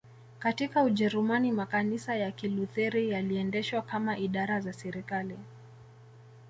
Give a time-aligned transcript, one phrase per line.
[0.39, 5.37] katika Ujerumani makanisa ya Kilutheri yaliendeshwa kama idara za serikali